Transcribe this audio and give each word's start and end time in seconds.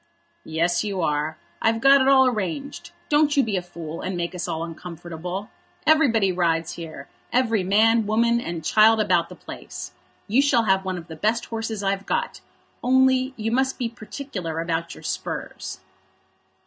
"Yes, 0.47 0.83
you 0.83 0.99
are. 1.01 1.37
I've 1.61 1.79
got 1.79 2.01
it 2.01 2.07
all 2.07 2.25
arranged. 2.25 2.89
Don't 3.07 3.37
you 3.37 3.43
be 3.43 3.55
a 3.55 3.61
fool, 3.61 4.01
and 4.01 4.17
make 4.17 4.33
us 4.33 4.47
all 4.47 4.63
uncomfortable. 4.63 5.51
Everybody 5.85 6.31
rides 6.31 6.73
here; 6.73 7.07
every 7.31 7.63
man, 7.63 8.07
woman, 8.07 8.41
and 8.41 8.65
child 8.65 8.99
about 8.99 9.29
the 9.29 9.35
place. 9.35 9.91
You 10.27 10.41
shall 10.41 10.63
have 10.63 10.83
one 10.83 10.97
of 10.97 11.05
the 11.05 11.15
best 11.15 11.45
horses 11.45 11.83
I've 11.83 12.07
got; 12.07 12.41
only 12.81 13.35
you 13.37 13.51
must 13.51 13.77
be 13.77 13.89
particular 13.89 14.59
about 14.59 14.95
your 14.95 15.03
spurs." 15.03 15.81